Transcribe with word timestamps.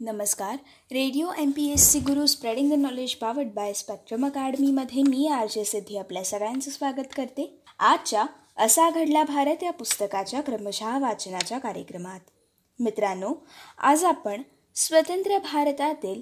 नमस्कार. 0.00 0.56
Radio 0.92 1.26
M 1.38 1.50
P 1.50 1.70
S 1.72 1.88
C 1.90 1.98
Guru 1.98 2.26
spreading 2.26 2.70
the 2.70 2.74
knowledge 2.74 3.14
powered 3.14 3.52
by 3.54 3.72
spectrum 3.72 4.26
अकॅडमीमध्ये 4.26 5.02
मी 5.02 5.26
R 5.28 5.46
J 5.50 5.64
Siddhi 5.64 5.96
आपल्या 5.96 6.24
सगळ्यांचं 6.24 6.70
स्वागत 6.70 7.14
करते. 7.16 7.46
आजच्या 7.78 8.24
असा 8.56 8.88
घडला 8.90 9.22
भारत 9.22 9.62
या 9.62 9.70
पुस्तकाच्या 9.70 10.40
क्रमशः 10.40 10.98
वाचनाच्या 10.98 11.58
कार्यक्रमात. 11.58 12.20
मित्रांनो 12.80 13.32
आज 13.78 14.04
आपण 14.04 14.42
स्वतंत्र 14.74 15.38
भारतातील 15.52 16.20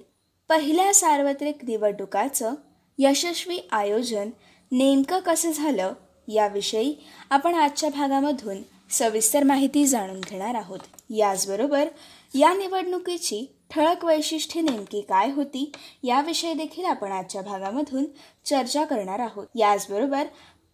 पहिल्या 0.48 0.94
सार्वत्रिक 0.94 1.64
निवडणुकाचं 1.64 2.54
यशस्वी 2.98 3.58
आयोजन 3.72 4.30
नेमकं 4.72 5.20
कसं 5.20 5.52
झालं 5.52 5.92
याविषयी 6.28 6.94
आपण 7.30 7.54
आजच्या 7.54 7.90
भागामधून 7.90 8.62
सविस्तर 8.90 9.44
माहिती 9.44 9.86
जाणून 9.86 10.20
घेणार 10.20 10.54
आहोत. 10.54 10.78
याचबरोबर 11.10 11.88
या 12.34 12.54
निवडणुकीची 12.54 13.58
ठळक 13.70 14.04
वैशिष्ट्ये 14.04 14.62
नेमकी 14.62 15.00
काय 15.00 15.30
होती 15.30 15.72
याविषयी 16.02 16.54
देखील 16.54 16.84
आपण 16.84 17.12
आजच्या 17.12 17.42
भागामधून 17.42 18.04
चर्चा 18.44 18.84
करणार 18.84 19.18
आहोत. 19.18 19.46
याचबरोबर 19.54 20.24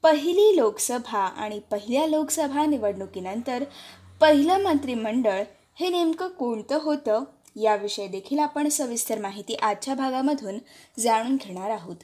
पहिली 0.02 0.56
लोकसभा 0.56 1.18
आणि 1.18 1.58
पहिल्या 1.58 2.06
लोकसभा 2.06 2.66
निवडणुकीनंतर 2.66 3.64
पहिलं 4.20 4.62
मंत्रिमंडळ 4.62 5.42
हे 5.74 5.88
नेमकं 5.88 6.28
कोणतं 6.28 6.78
होतं 6.82 7.24
याविषयी 7.56 8.08
देखील 8.08 8.38
आपण 8.38 8.68
सविस्तर 8.68 9.18
माहिती 9.18 9.54
आजच्या 9.54 9.94
भागामधून 9.94 10.58
जाणून 10.98 11.36
घेणार 11.36 11.70
आहोत. 11.70 11.96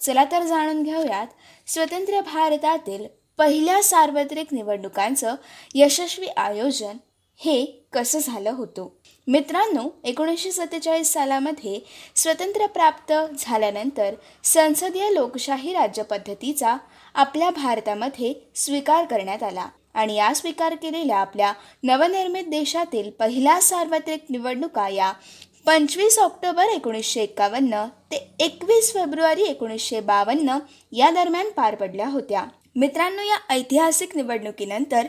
चला 0.00 0.24
तर 0.24 0.42
जाणून 0.42 0.82
घेऊयात. 0.82 1.26
स्वतंत्र 1.66 2.20
भारतातील 2.20 3.06
पहिल्या 3.38 3.82
सार्वत्रिक 3.82 4.54
निवडणुकांचं 4.54 5.34
यशस्वी 5.74 6.26
आयोजन 6.26 6.96
हे 7.36 7.86
कसं 7.92 8.18
झालं 8.18 8.50
होतं? 8.50 8.88
मित्रांनो 9.30 9.82
एकोणीसशे 10.04 10.50
सत्तेचाळीस 10.50 11.12
सालामध्ये 11.12 11.78
स्वतंत्र 12.16 12.66
प्राप्त 12.66 13.12
झाल्यानंतर 13.38 14.14
संसदीय 14.44 15.08
लोकशाही 15.10 15.72
राज्यपद्धतीचा 15.72 16.76
आपल्या 17.14 17.50
भारतामध्ये 17.50 18.32
स्वीकार 18.54 19.04
करण्यात 19.04 19.42
आला 19.42 19.66
आणि 19.94 20.14
या 20.14 20.32
स्वीकार 20.34 20.74
केलेल्या 20.74 21.18
आपल्या 21.18 21.52
नवनिर्मित 21.82 22.48
देशातील 22.48 23.10
पहिल्या 23.10 23.60
सार्वत्रिक 23.60 24.24
निवडणुका 24.30 24.88
या 24.88 25.12
पंचवीस 25.66 26.18
ऑक्टोबर 26.18 26.64
एकोणीसशे 26.64 27.22
एकावन्न 27.22 27.84
ते 28.10 28.26
एकवीस 28.38 28.92
फेब्रुवारी 28.94 29.42
एकोणीसशे 29.42 30.00
बावन्न 30.00 30.58
या 30.92 31.10
दरम्यान 31.10 31.50
पार 31.50 31.74
पडल्या 31.74 32.08
होत्या. 32.08 32.44
मित्रांनो 32.76 33.22
या 33.22 33.38
ऐतिहासिक 33.50 34.16
निवडणुकीनंतर 34.16 35.06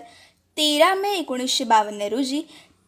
तेरा 0.57 0.93
मे 0.93 1.17
एकोणीसशे 1.17 1.63
बावन्न 1.63 2.01
रोजी 2.01 2.41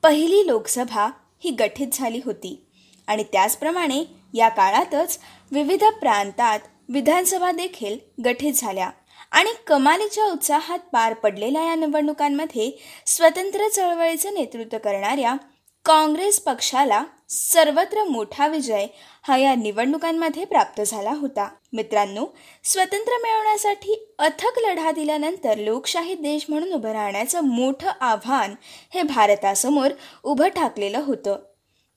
पहिली 0.03 0.47
लोकसभा 0.47 1.09
ही 1.43 1.51
गठीत 1.51 1.87
झाली 1.93 2.21
होती. 2.25 2.65
आणि 3.07 3.23
त्याचप्रमाणे 3.23 4.03
या 4.33 4.49
काळातच 4.49 5.19
विविध 5.51 5.83
प्रांतात 5.83 6.59
विधानसभा 6.89 7.51
देखील 7.51 7.97
गठीत 8.25 8.53
झाल्या. 8.53 8.89
आणि 9.31 9.49
कमालीच्या 9.67 10.25
उत्साहात 10.25 10.79
पार 10.79 11.13
पडलेल्या 11.13 11.63
या 11.63 11.75
निवडणुकांमध्ये 11.75 12.71
स्वतंत्र 13.05 13.67
चळवळीचं 13.67 14.33
नेतृत्व 14.33 14.77
करणाऱ्या 14.77 15.35
काँग्रेस 15.85 16.39
पक्षाला 16.39 17.03
सर्वत्र 17.29 18.03
मोठा 18.03 18.47
विजय 18.47 18.85
हा 19.23 19.37
या 19.37 19.53
निवडणुकांमध्ये 19.55 20.45
प्राप्त 20.45 20.81
झाला 20.81 21.11
होता. 21.11 21.47
मित्रांनो 21.73 22.25
स्वतंत्र 22.63 23.17
मिळवण्यासाठी 23.21 23.95
अथक 24.19 24.59
लढा 24.59 24.91
दिल्यानंतर 24.91 25.57
लोकशाही 25.57 26.15
देश 26.15 26.45
म्हणून 26.49 26.73
उभं 26.73 26.91
राहण्याचं 26.91 27.41
मोठं 27.41 27.91
आव्हान 28.01 28.55
हे 28.93 29.03
भारतासमोर 29.03 29.91
उभं 30.23 30.47
ठाकलेलं 30.47 30.99
होतं. 30.99 31.35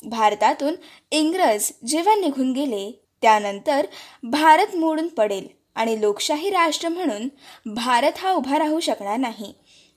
भारतातून 0.03 0.75
इंग्रज 1.11 1.71
जेव्हा 1.87 2.15
निघून 2.15 2.53
गेले 2.53 2.91
त्यानंतर 3.23 3.87
भारत 4.23 4.77
मोडून 4.77 5.09
पडेल 5.09 5.47
आणि 5.75 6.01
लोकशाही 6.01 6.51
राष्ट्र 6.51 6.89
म्हणून 6.89 7.29
भारत 7.75 8.19
हा 8.19 8.33
उभा 8.33 8.59
राहू 8.59 8.81
शकणार 8.81 9.17
नाही 9.17 9.53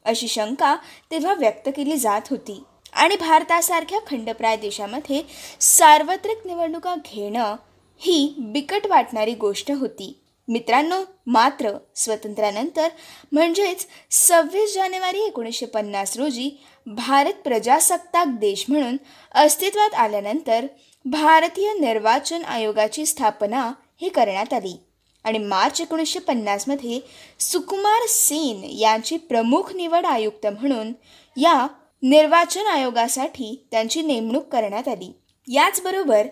अशी 0.05 0.27
शंका 0.27 0.75
तेव्हा 1.11 1.33
व्यक्त 1.33 1.69
केली 1.75 1.97
जात 1.97 2.21
होती. 2.29 2.63
आणि 2.99 3.15
भारतासारख्या 3.15 3.99
खंडप्राय 4.07 4.55
देशामध्ये 4.57 5.21
सार्वत्रिक 5.59 6.37
निवडणुका 6.45 6.95
घेणं 6.95 7.55
ही 8.01 8.33
बिकट 8.39 8.87
वाटणारी 8.87 9.33
गोष्ट 9.33 9.71
होती. 9.71 10.15
मित्रांनो 10.47 10.95
मात्र 11.27 11.71
स्वातंत्र्यानंतर 11.95 12.87
म्हणजेच 13.31 13.85
सव्वीस 14.11 14.73
जानेवारी 14.75 15.19
एकोणीसशे 15.19 15.65
पन्नास 15.65 16.17
रोजी 16.17 16.49
भारत 16.87 17.33
प्रजासत्ताक 17.43 18.27
देश 18.27 18.65
म्हणून 18.69 18.97
अस्तित्वात 19.35 19.93
आल्यानंतर 19.93 20.65
भारतीय 21.05 21.73
निर्वाचन 21.73 22.43
आयोगाची 22.43 23.05
स्थापना 23.05 23.71
ही 24.01 24.09
करण्यात 24.09 24.53
आली. 24.53 24.75
आणि 25.23 25.37
मार्च 25.37 25.81
एकोणीसशे 25.81 26.19
पन्नासमध्ये 26.19 26.99
सुकुमार 27.39 28.05
सेन 28.09 28.63
यांची 28.63 29.17
प्रमुख 29.17 29.75
निवड 29.75 30.05
आयुक्त 30.05 30.47
म्हणून 30.47 30.93
या 31.37 31.67
निर्वाचन 32.03 32.67
आयोगासाठी 32.67 33.67
त्यांची 33.71 34.01
नेमणूक 34.01 34.47
करण्यात 34.47 34.87
आली. 34.87 35.11
याचबरोबर 35.47 36.27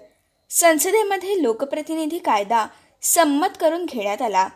संसदेमध्ये 0.50 1.42
लोकप्रतिनिधी 1.44 2.18
कायदा 2.18 2.66
संमत 3.02 3.58
करून 3.60 3.86
घेण्यात 3.86 4.22
आला 4.22 4.48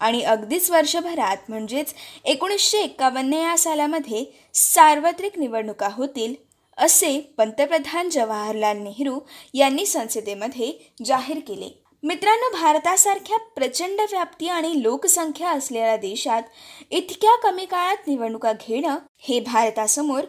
आणि 0.00 0.22
अगदीच 0.22 0.70
वर्षभरात 0.70 1.36
म्हणजेच 1.48 1.94
एकोणीसशे 2.24 2.78
एक्कावन्न 2.78 3.32
या 3.32 3.56
सालामध्ये 3.58 4.24
सार्वत्रिक 4.54 5.38
निवडणुका 5.38 5.88
होतील 5.92 6.34
असे 6.76 7.18
पंतप्रधान 7.38 8.08
जवाहरलाल 8.10 8.78
नेहरू 8.78 9.18
यांनी 9.54 9.86
संसदेमध्ये 9.86 10.72
जाहीर 11.04 11.38
केले. 11.38 11.68
मित्रांनो 12.02 12.50
भारतासारख्या 12.52 13.38
प्रचंड 13.54 14.00
व्याप्ती 14.00 14.48
आणि 14.48 14.82
लोकसंख्या 14.82 15.50
असलेल्या 15.50 15.96
देशात 15.96 16.42
इतक्या 16.90 17.36
कमी 17.36 17.64
काळात 17.64 18.08
निवडणुका 18.08 18.52
घेणं 18.66 18.98
हे 19.18 19.40
भारतासमोर 19.40 20.24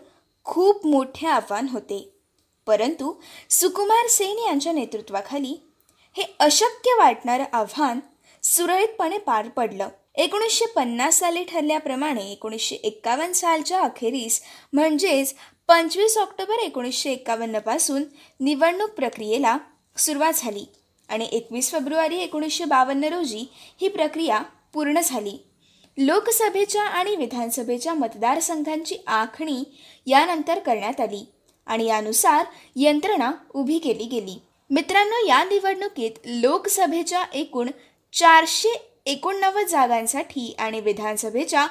खूप 0.50 0.86
मोठे 0.88 1.28
आव्हान 1.28 1.68
होते. 1.68 2.14
परंतु 2.68 3.14
सुकुमार 3.50 4.08
सेन 4.08 4.38
यांच्या 4.38 4.72
नेतृत्वाखाली 4.74 5.56
हे 6.18 6.24
अशक्य 6.40 6.94
वाटणारं 6.98 7.44
आव्हान 7.54 8.00
सुरळीतपणे 8.44 9.18
पार 9.18 9.48
पडलं. 9.48 9.90
एकोणीसशे 10.16 10.66
पन्नास 10.66 11.20
साली 11.20 11.44
ठरल्याप्रमाणे 11.44 12.32
एकोणीसशे 12.32 12.76
एक्कावन्न 12.76 13.32
सालच्या 13.32 13.82
अखेरीस 13.82 14.42
म्हणजेच 14.74 15.36
पंचवीस 15.68 16.18
ऑक्टोबर 16.18 16.60
एकोणीसशे 16.60 17.12
एक्कावन्नपासून 17.12 18.04
निवडणूक 18.40 18.90
प्रक्रियेला 18.90 19.58
सुरुवात 19.98 20.34
झाली 20.36 20.66
आणि 21.10 21.28
एकवीस 21.32 21.72
फेब्रुवारी 21.72 22.18
एकोणीसशे 22.18 22.66
बावन्न 22.66 23.04
रोजी 23.04 23.46
ही 23.82 23.88
प्रक्रिया 23.88 24.42
पूर्ण 24.74 25.00
झाली. 25.04 25.49
लोकसभेच्या 26.02 26.84
आणि 26.84 27.16
विधानसभेच्या 27.16 27.94
मतदारसंघांची 27.94 28.98
आखणी 29.08 29.64
यानंतर 30.06 30.60
करण्यात 30.60 31.02
आली 31.02 31.26
आणि 31.66 31.86
यानुसार 31.86 32.46
यंत्रणा 32.76 33.32
उभी 33.54 33.80
केली 33.80 34.04
गेली. 34.04 34.42
मित्रांनो 34.70 35.26
या 35.28 35.44
निवडणुकीत 35.44 36.12
लोकसभेच्या 36.26 37.26
एकूण 37.34 37.70
चारशे 38.14 38.74
एकोणनव्वद 39.06 39.66
जागांसाठी 39.66 40.56
आणि 40.60 40.80
विधानसभेच्या 40.80 41.68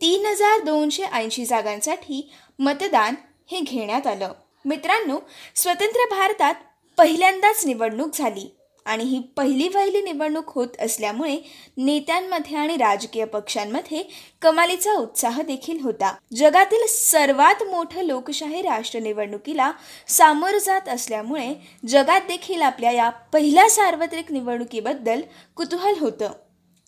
तीन 0.00 0.26
हजार 0.26 0.60
दोनशे 0.60 1.02
ऐंशी 1.02 1.44
जागांसाठी 1.44 2.30
मतदान 2.58 3.14
हे 3.50 3.60
घेण्यात 3.60 4.06
आलं. 4.06 4.32
मित्रांनो 4.64 5.18
स्वतंत्र 5.54 6.08
भारतात 6.10 6.54
पहिल्यांदाच 6.98 7.66
निवडणूक 7.66 8.14
झाली. 8.14 8.55
आणि 8.86 9.04
ही 9.04 9.18
पहिली 9.36 9.68
पहिली 9.68 10.02
निवडणूक 10.02 10.50
होत 10.54 10.80
असल्यामुळे 10.80 11.36
नेत्यांमध्ये 11.76 12.56
आणि 12.56 12.76
राजकीय 12.76 13.24
पक्षांमध्ये 13.24 14.02
कमालीचा 14.42 14.92
उत्साह 14.92 15.40
देखील 15.42 15.80
होता. 15.80 16.14
जगातील 16.36 16.86
सर्वात 16.88 17.62
मोठं 17.62 18.02
लोकशाही 18.02 18.62
राष्ट्र 18.62 18.98
निवडणुकीला 18.98 19.70
सामोरं 20.08 20.58
जात 20.58 20.88
असल्यामुळे 20.88 21.54
जगात 21.88 22.20
देखील 22.28 22.62
आपल्या 22.62 22.90
या 22.90 23.10
पहिल्या 23.32 23.68
सार्वत्रिक 23.70 24.32
निवडणुकीबद्दल 24.32 25.20
कुतूहल 25.56 25.94
होतं. 26.00 26.32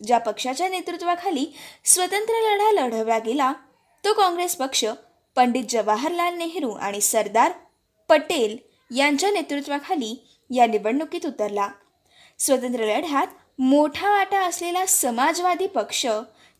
ज्या 0.00 0.18
पक्षाच्या 0.18 0.68
नेतृत्वाखाली 0.68 1.44
स्वतंत्र 1.84 2.40
लढा 2.42 2.70
लढवला 2.72 3.18
गेला 3.18 3.52
तो 4.04 4.12
काँग्रेस 4.12 4.56
पक्ष 4.56 4.84
पंडित 5.36 5.64
जवाहरलाल 5.68 6.34
नेहरू 6.34 6.70
आणि 6.70 7.00
सरदार 7.00 7.52
पटेल 8.08 8.56
यांच्या 8.96 9.30
नेतृत्वाखाली 9.30 10.14
या 10.50 10.66
निवडणुकीत 10.66 11.26
उतरला. 11.26 11.68
स्वतंत्र 12.38 12.84
लढ्यात 12.86 13.26
मोठा 13.58 14.10
वाटा 14.10 14.40
असलेला 14.40 14.86
समाजवादी 14.86 15.66
पक्ष 15.66 16.06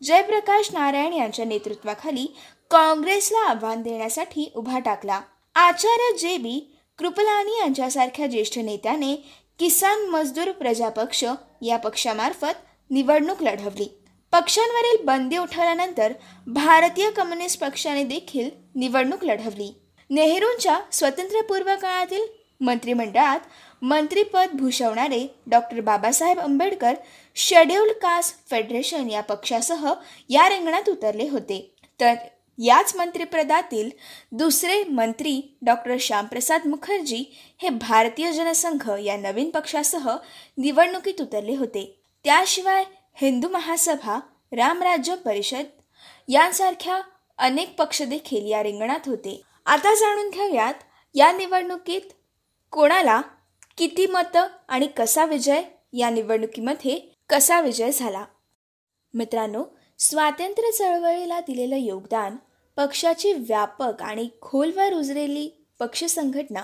जयप्रकाश 0.03 0.69
नारायण 0.73 1.13
यांच्या 1.13 1.45
नेतृत्वाखाली 1.45 2.25
काँग्रेसला 2.71 3.49
आव्हान 3.49 3.81
देण्यासाठी 3.81 4.51
उभा 4.55 4.79
टाकला. 4.79 5.21
आचार्य 5.55 6.17
जे 6.17 6.37
बी 6.37 6.59
कृपलानी 6.97 7.59
यांच्यासारख्या 7.59 8.27
ज्येष्ठ 8.27 8.57
नेत्याने 8.59 9.15
किसान 9.59 10.05
मजदूर 10.05 10.51
प्रजा 10.51 10.89
पक्ष 10.89 11.23
या 11.61 11.77
पक्षामार्फत 11.77 12.89
निवडणूक 12.89 13.43
लढवली. 13.43 13.87
पक्षांवरील 14.31 15.05
बंदी 15.05 15.37
उठवल्यानंतर 15.37 16.13
भारतीय 16.47 17.09
कम्युनिस्ट 17.11 17.59
पक्षाने 17.61 18.03
देखील 18.03 18.49
निवडणूक 18.75 19.23
लढवली. 19.23 19.73
नेहरूंच्या 20.09 20.79
स्वातंत्र्यपूर्व 20.91 21.75
काळातील 21.81 22.21
मंत्रिमंडळात 22.61 23.39
मंत्रीपद 23.81 24.47
भूषवणारे 24.53 25.35
doctor 25.47 25.79
Babasaheb 25.79 26.39
Ambedkar 26.39 26.93
scheduled 27.35 27.91
caste 27.91 28.49
federation 28.49 29.09
या 29.09 29.21
पक्षासह 29.21 29.93
या 30.29 30.49
रिंगणात 30.49 30.89
उतरले 30.89 31.29
होते. 31.29 31.75
तर 31.99 32.13
याच 32.57 32.95
मंत्रिपदातील 32.95 33.89
दुसरे 34.31 34.83
मंत्री 34.83 35.57
डॉक्टर 35.61 35.95
श्यामप्रसाद 35.99 36.67
मुखर्जी 36.67 37.23
हे 37.57 37.69
भारतीय 37.69 38.31
जनसंघ 38.31 38.89
या 38.99 39.17
नवीन 39.17 39.49
पक्षासह 39.49 40.09
निवडणुकीत 40.57 41.21
उतरले 41.21 41.55
होते. 41.55 42.01
त्याशिवाय 42.23 42.83
हिंदू 43.13 43.49
महासभा 43.49 44.19
रामराज्य 44.51 45.15
परिषद 45.15 45.65
यांसारख्या 46.27 47.01
अनेक 47.37 47.75
पक्ष 47.75 48.01
देखील 48.01 48.51
या 48.51 48.63
रिंगणात 48.63 48.99
होते. 49.05 49.41
आता 49.65 49.95
जाणून 49.95 50.29
घेऊयात 50.29 50.73
या 51.15 51.31
निवडणुकीत 51.31 52.01
कोणाला 52.71 53.21
किती 53.79 54.05
मतं 54.07 54.47
आणि 54.67 54.87
कसा 54.87 55.25
विजय? 55.25 55.61
या 55.93 56.09
निवडणुकीमध्ये 56.09 56.99
कसा 57.29 57.61
विजय 57.61 57.91
झाला? 57.91 58.25
मित्रांनो 59.13 59.63
स्वातंत्र्य 59.99 60.71
चळवळीला 60.71 61.39
दिलेलं 61.39 61.75
योगदान 61.75 62.35
पक्षाची 62.75 63.33
व्यापक 63.33 64.01
आणि 64.01 64.29
खोलवर 64.41 64.93
उजरेली 64.93 65.49
पक्ष 65.79 66.03
संघटना 66.03 66.63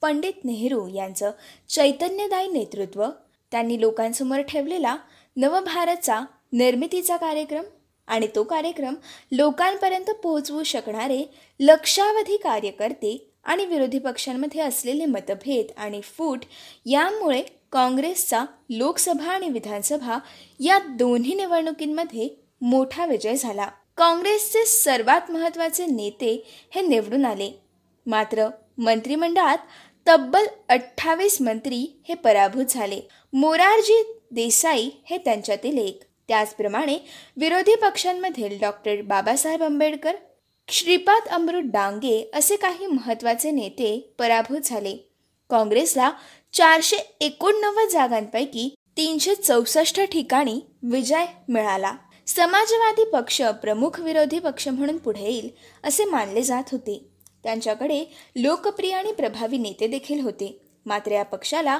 पंडित 0.00 0.44
नेहरू 0.44 0.88
यांचं 0.88 1.30
चैतन्यदायी 1.68 2.48
नेतृत्व 2.48 3.06
त्यांनी 3.50 3.80
लोकांसमोर 3.80 4.40
ठेवलेला 4.40 4.96
नवभारतचा 5.36 6.20
निर्मितीचा 6.52 7.16
कार्यक्रम 7.16 7.64
आणि 8.06 8.26
तो 8.34 8.42
कार्यक्रम 8.42 8.94
लोकांपर्यंत 9.32 10.10
पोहोचवू 10.10 10.62
शकणारे 10.62 11.24
लक्षावधी 11.60 12.36
कार्यकर्ते 12.36 13.35
आणि 13.46 13.66
विरोधी 13.66 13.98
पक्षांमध्ये 13.98 14.60
असलेले 14.60 15.06
मतभेद 15.06 15.66
आणि 15.76 16.00
फूट 16.00 16.44
यामुळे 16.86 17.42
काँग्रेसचा 17.72 18.44
लोकसभा 18.70 19.30
आणि 19.32 19.48
विधानसभा 19.48 20.18
या 20.60 20.78
दोन्ही 20.78 21.34
निवडणुकींमध्ये 21.34 22.28
मोठा 22.60 23.06
विजय 23.06 23.34
झाला. 23.34 23.66
काँग्रेसचे 23.96 24.64
सर्वात 24.64 25.30
महत्त्वाचे 25.30 25.86
नेते 25.86 26.42
हे 26.74 26.80
निवडून 26.80 27.24
आले. 27.24 27.50
मात्र 28.06 28.48
मंत्रिमंडळात 28.78 29.58
तब्बल 30.06 30.46
अठ्ठावीस 30.68 31.40
मंत्री 31.42 32.02
हे 32.08 32.14
पराभूत 32.14 32.64
झाले. 32.68 33.00
मोरारजी 33.32 34.02
देसाई 34.30 34.90
हे 35.04 35.18
त्यांच्यातील 35.18 35.78
एक. 35.78 36.02
त्याचप्रमाणे 36.28 36.98
विरोधी 37.36 37.74
पक्षांमधील 37.74 38.58
डॉक्टर 38.60 39.02
बाबासाहेब 39.02 39.62
आंबेडकर 39.62 40.16
श्रीपाद 40.68 41.28
अमृत 41.28 41.62
डांगे 41.64 42.30
असे 42.34 42.56
काही 42.56 42.86
महत्त्वाचे 42.86 43.50
नेते 43.50 44.14
पराभूत 44.18 44.60
झाले. 44.64 44.96
काँग्रेसला 45.50 46.10
चारशे 46.52 46.96
एकोणनव्वद 47.20 47.88
जागांपैकी 47.88 48.74
तीनशे 48.96 49.34
चौसष्ट 49.34 50.00
ठिकाणी 50.00 50.60
विजय 50.82 51.24
मिळाला. 51.48 51.92
समाजवादी 52.26 53.04
पक्ष 53.04 53.42
प्रमुख 53.42 54.00
विरोधी 54.00 54.38
पक्ष 54.38 54.68
म्हणून 54.68 54.98
पुढे 54.98 55.22
येईल 55.22 55.50
असे 55.84 56.04
मानले 56.04 56.42
जात 56.42 56.64
होते. 56.72 57.08
त्यांच्याकडे 57.42 58.04
लोकप्रिय 58.36 58.92
आणि 58.92 59.12
प्रभावी 59.12 59.58
नेते 59.58 59.86
देखील 59.86 60.20
होते. 60.20 60.60
मात्र 60.86 61.12
या 61.12 61.22
पक्षाला 61.22 61.78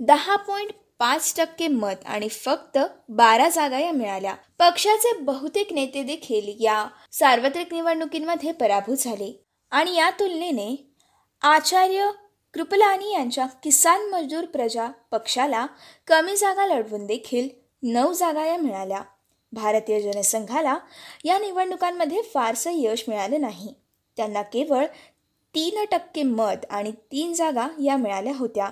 दहा 0.00 0.36
पॉईंट 0.36 0.70
पाच 0.98 1.34
टक्के 1.36 1.68
मत 1.68 2.06
आणि 2.06 2.28
फक्त 2.28 2.78
बारा 3.08 3.48
जागा 3.48 3.78
या 3.78 3.92
मिळाल्या. 3.92 4.34
पक्षाचे 4.58 5.12
बहुतेक 5.18 5.72
नेते 5.72 6.02
देखील 6.02 6.64
या 6.64 6.86
सार्वत्रिक 7.12 7.74
निवडणुकींमध्ये 7.74 8.52
पराभूत 8.52 8.96
झाले. 8.96 9.44
आणि 9.70 9.94
या 9.94 10.10
तुलनेने 10.10 10.94
आचार्य 11.42 12.10
कृपलानी 12.54 13.12
यांच्या 13.12 13.46
किसान 13.46 14.00
मजदूर 14.00 14.44
प्रजा 14.44 14.88
पक्षाला 15.10 15.66
कमी 16.06 16.36
जागा 16.36 16.66
लढवून 16.66 17.06
देखील 17.06 17.48
नऊ 17.82 18.12
जागा 18.12 18.46
या 18.46 18.56
मिळाल्या. 18.56 19.02
भारतीय 19.52 20.00
जनसंघाला 20.00 20.78
या 21.24 21.38
निवडणुकांमध्ये 21.38 22.22
फारसं 22.22 22.70
यश 22.72 23.04
मिळालं 23.08 23.40
नाही. 23.40 23.74
त्यांना 24.16 24.42
केवळ 24.42 24.86
तीन 25.54 25.84
टक्के 25.90 26.22
मत 26.22 26.66
आणि 26.70 26.90
तीन 26.90 27.32
जागा 27.32 27.68
या 27.82 27.96
मिळाल्या 27.96 28.36
होत्या. 28.36 28.68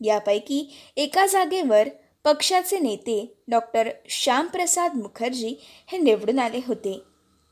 यापैकी 0.00 0.76
एका 0.96 1.26
जागेवर 1.26 1.88
पक्षाचे 2.24 2.78
नेते 2.78 3.34
डॉक्टर 3.48 3.88
श्यामप्रसाद 4.08 4.94
मुखर्जी 4.94 5.56
हे 5.86 5.98
निवडून 5.98 6.38
आले 6.38 6.60
होते. 6.66 7.00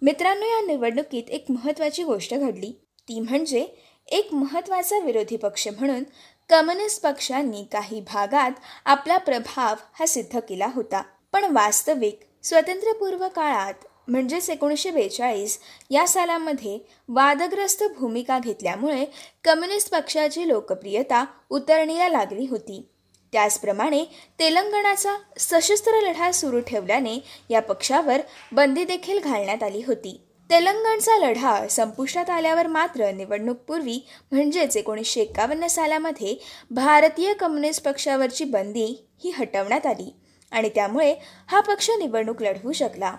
मित्रांनो 0.03 0.47
या 0.47 0.67
निवडणुकीत 0.67 1.31
एक 1.31 1.45
महत्त्वाची 1.49 2.03
गोष्ट 2.03 2.35
घडली. 2.35 2.71
ती 3.01 3.21
म्हणजे 3.21 3.67
एक 4.09 4.35
महत्त्वाचा 4.35 4.99
विरोधी 4.99 5.37
पक्ष 5.37 5.69
म्हणून 5.69 6.05
कम्युनिस्ट 6.49 7.03
पक्षांनी 7.03 7.65
काही 7.73 8.01
भागात 8.01 8.51
आपला 8.85 9.19
प्रभाव 9.19 9.75
हा 9.93 10.07
सिद्ध 10.07 10.39
केला 10.39 10.67
होता. 10.75 11.03
पण 11.33 11.45
वास्तविक 11.45 12.21
स्वातंत्र्यपूर्व 12.43 13.29
काळात 13.29 13.75
म्हणजेच 14.09 14.51
एकोणीसशे 14.51 14.91
बेचाळीस 14.91 15.59
या 15.91 16.07
सालामध्ये 16.09 16.79
वादग्रस्त 17.09 17.85
भूमिका 17.99 18.39
घेतल्यामुळे 18.39 19.05
कम्युनिस्ट 19.45 19.91
पक्षाची 19.91 20.49
लोकप्रियता 20.49 21.25
उतरणीला 21.51 22.09
लागली 22.09 22.47
होती. 22.51 22.89
त्याचप्रमाणे 23.33 24.05
तेलंगणाचा 24.39 25.17
सशस्त्र 25.39 26.01
लढा 26.01 26.31
सुरू 26.33 26.61
ठेवल्याने 26.61 27.19
या 27.51 27.61
पक्षावर 27.61 28.21
बंदी 28.53 28.85
देखील 28.85 29.19
घालण्यात 29.19 29.63
आली 29.63 29.83
होती. 29.87 30.21
तेलंगणचा 30.51 31.17
लढा 31.19 31.69
संपुष्टात 31.69 32.31
आल्यावर 32.31 32.67
मात्र 32.67 33.11
निवडणूकपूर्वी 33.11 33.99
म्हणजेच 34.33 34.77
एकोणीसशे 34.77 35.21
एकावन्न 35.21 35.67
सालामध्ये 35.67 36.35
भारतीय 36.71 37.35
कम्युनिस्ट 37.35 37.85
पक्षावरची 37.85 38.45
बंदी 38.45 38.87
ही 39.25 39.31
हटवण्यात 39.31 39.87
आली 39.87 40.11
आणि 40.53 40.69
त्यामुळे 40.69 41.15
हा 41.49 41.61
पक्ष 41.61 41.91
निवडणूक 41.99 42.43
लढवू 42.43 42.73
शकला. 42.73 43.15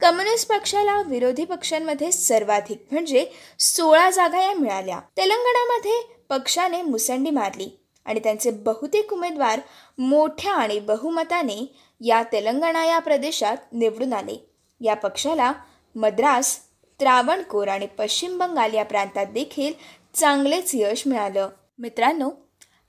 कम्युनिस्ट 0.00 0.48
पक्षाला 0.48 1.00
विरोधी 1.02 1.44
पक्षांमध्ये 1.44 2.10
सर्वाधिक 2.12 2.86
म्हणजे 2.90 3.24
सोळा 3.58 4.10
जागा 4.10 4.42
या 4.42 4.54
मिळाल्या. 4.54 5.00
तेलंगणामध्ये 5.16 6.00
पक्षाने 6.28 6.82
मुसंडी 6.82 7.30
मारली 7.30 7.68
आणि 8.04 8.20
त्यांचे 8.20 8.50
बहुतेक 8.50 9.12
उमेदवार 9.12 9.60
मोठ्या 9.98 10.52
आणि 10.52 10.78
बहुमताने 10.80 11.74
या 12.00 12.22
तेलंगणा 12.22 12.84
या 12.84 12.98
प्रदेशात 12.98 13.56
निवडून 13.72 14.12
आले. 14.12 14.36
या 14.80 14.94
पक्षाला 14.94 15.52
मद्रास 15.94 16.56
त्रावणकोर 17.00 17.68
आणि 17.68 17.86
पश्चिम 17.86 18.38
बंगाल 18.38 18.74
या 18.74 18.84
प्रांतात 18.84 19.26
देखील 19.26 19.72
चांगलेच 20.14 20.70
यश 20.74 21.06
मिळालं. 21.06 21.48
मित्रांनो 21.78 22.30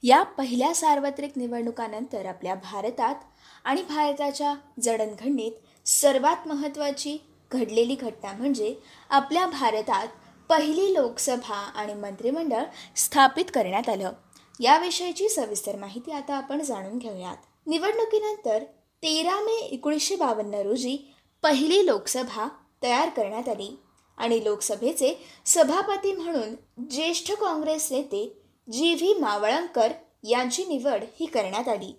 या 0.04 0.22
पहिल्या 0.24 0.74
सार्वत्रिक 0.76 1.32
निवडणुकानंतर 1.36 2.26
आपल्या 2.26 2.56
भारतात 2.56 3.16
आणि 3.64 3.82
भारताच्या 3.82 4.54
जडणघडणीत 4.82 5.52
सर्वात 5.88 6.48
महत्त्वाची 6.48 7.18
घडलेली 7.52 7.96
घटना 7.96 8.32
म्हणजे 8.32 8.74
आपल्या 9.10 9.46
भारतात 9.46 10.08
पहिली 10.50 10.94
लोकसभा 10.94 11.56
आणि 11.56 11.94
मंत्रिमंडळ 11.94 12.64
स्थापित 12.96 13.46
करण्यात 13.54 13.90
आलं. 13.90 14.12
याविषयीची 14.60 15.30
सविस्तर 15.30 15.76
माहिती 15.76 16.12
आता 16.12 16.36
आपण 16.36 16.62
जाणून 16.62 16.98
घेऊयात. 16.98 17.38
निवडणुकीनंतर 17.68 18.64
तेरा 19.04 19.40
मे 19.42 19.56
एकोणीसशे 19.66 20.16
बावन्न 20.16 20.54
रोजी 20.54 20.98
पहिली 21.44 21.86
लोकसभा 21.86 22.48
तयार 22.84 23.10
करण्यात 23.10 23.50
आली 23.50 23.70
आणि 24.18 24.44
लोकसभेचे 24.44 25.14
सभापती 25.46 26.12
म्हणून 26.12 26.56
ज्येष्ठ 26.90 27.32
काँग्रेस 27.32 27.92
नेते 27.92 28.42
जी 28.72 28.94
व्ही 28.94 29.14
मावळंकर 29.14 29.92
यांची 30.24 30.66
निवड 30.66 31.04
ही 31.20 31.26
करण्यात 31.26 31.68
आली. 31.68 31.94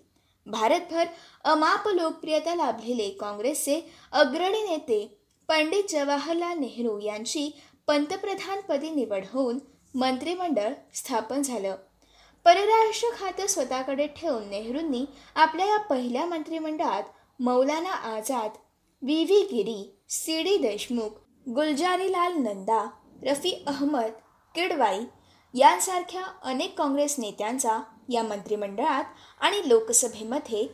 भारतभर 0.49 1.05
अमाप 1.43 1.87
लोकप्रियता 1.87 2.55
लाभलेले 2.55 3.09
काँग्रेसचे 3.09 3.81
अग्रणी 4.11 4.61
नेते 4.61 5.17
पंडित 5.47 5.83
जवाहरलाल 5.89 6.57
नेहरू 6.57 6.99
यांची 6.99 7.51
पंतप्रधानपदी 7.87 8.89
निवड 8.89 9.23
होऊन 9.33 9.59
मंत्रिमंडळ 9.95 10.73
स्थापन 10.93 11.41
झालं. 11.41 11.75
परराष्ट्र 12.45 13.07
खातं 13.19 13.47
स्वतःकडे 13.47 14.07
ठेवून 14.07 14.49
नेहरूंनी 14.49 15.05
आपल्या 15.35 15.65
या 15.65 15.77
पहिल्या 15.77 16.25
मंत्रिमंडळात 16.25 17.03
Maulana 17.39 17.91
Azad 17.91 18.51
V. 19.01 19.23
V. 19.23 19.43
Giri 19.43 19.95
C. 20.09 20.43
D. 20.43 20.57
Deshmukh 20.57 21.09
Gulzarilal 21.49 22.33
Nanda 22.33 22.89
Rafi 23.23 23.63
Ahmed 23.67 24.11
Kidwai 24.55 24.99
यांसारख्या 25.53 26.23
अनेक 26.43 26.77
काँग्रेस 26.77 27.15
नेत्यांचा 27.19 27.79
या 28.09 28.23
मंत्रिमंडळात 28.23 29.03
आणि 29.39 29.69
लोकसभेमध्ये 29.69 30.67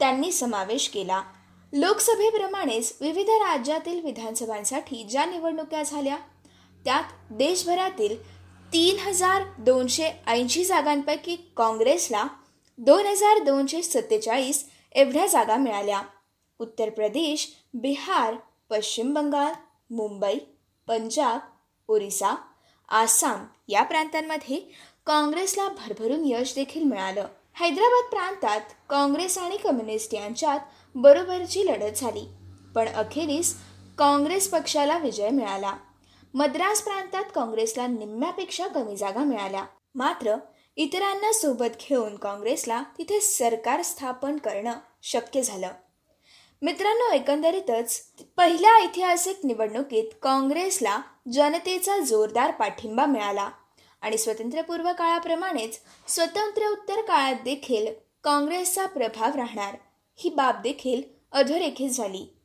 त्यांनी 0.00 0.32
समावेश 0.32 0.88
केला. 0.88 1.22
लोकसभेप्रमाणेच 1.72 2.96
विविध 3.00 3.28
राज्यातील 3.28 4.04
विधानसभांसाठी 4.04 5.04
ज्या 5.04 5.24
निवडणुका 5.24 5.82
झाल्या 5.82 6.16
त्यात 6.84 7.04
देशभरातील 7.30 8.16
तीन 8.72 8.98
हजार 8.98 9.42
दोनशे 9.58 10.10
ऐंशी 10.26 10.64
जागांपैकी 10.64 11.36
काँग्रेसला 11.56 12.24
दोन 12.78 13.06
हजार 13.06 13.38
दोनशे 13.38 13.82
सत्तेचाळीस 13.82 14.68
एवढ्या 14.92 15.26
जागा 15.26 15.56
मिळाल्या. 15.56 16.02
उत्तर 16.58 16.90
प्रदेश 16.90 17.48
बिहार 17.74 18.34
पश्चिम 18.70 19.12
बंगाल 19.12 19.52
मुंबई 19.94 20.38
पंजाब 20.88 21.38
ओरिसा 21.88 22.36
आसाम 22.88 23.44
या 23.68 23.82
प्रांतांमध्ये 23.82 24.60
काँग्रेसला 25.06 25.68
भरभरून 25.68 26.22
यश 26.24 26.54
देखील 26.54 26.82
मिळालं. 26.84 27.26
हैदराबाद 27.54 28.10
प्रांतात 28.10 28.60
काँग्रेस 28.90 29.38
आणि 29.38 29.56
कम्युनिस्ट 29.56 30.14
यांच्यात 30.14 30.60
बरोबरची 30.94 31.66
लढत 31.66 31.96
झाली. 31.96 32.28
पण 32.74 32.88
अखेरीस 32.88 33.54
काँग्रेस 33.98 34.50
पक्षाला 34.50 34.98
विजय 34.98 35.30
मिळाला. 35.30 35.74
मद्रास 36.34 36.82
प्रांतात 36.82 37.24
काँग्रेसला 37.34 37.86
निम्म्यापेक्षा 37.86 38.66
कमी 38.66 38.96
जागा 38.96 39.20
मिळाल्या. 39.20 39.64
मात्र 39.94 40.34
इतरांना 40.76 41.32
सोबत 41.32 41.88
घेऊन 41.88 42.16
काँग्रेसला 42.16 42.82
तिथे 42.98 43.20
सरकार 43.20 43.82
स्थापन 43.82 44.36
करणं 44.36 44.72
शक्य 45.02 45.42
झालं. 45.42 45.68
मित्रांनो 46.62 47.12
एकंदरीतच 47.12 48.00
पहिल्या 48.36 48.76
ऐतिहासिक 48.76 49.38
निवडणुकीत 49.44 50.04
काँग्रेसला 50.22 50.98
जनतेचा 51.32 51.98
जोरदार 51.98 52.50
पाठिंबा 52.50 53.06
मिळाला. 53.06 53.48
आणि 54.02 54.18
स्वतंत्रपूर्व 54.18 54.92
काळाप्रमाणेच 54.98 55.78
स्वतंत्र 56.06 56.66
उत्तर 56.66 57.00
काळात 57.00 57.34
देखील 57.44 57.86
काँग्रेसचा 58.24 58.86
प्रभाव 58.86 59.34
राहणार. 59.34 59.76
ही 60.16 60.30
बाब 60.30 60.62
देखील 60.62 61.02
अधोरेखित 61.32 61.90
झाली. 61.90 62.36